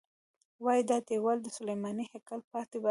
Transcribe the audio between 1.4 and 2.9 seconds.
د سلیماني هیکل پاتې برخه ده.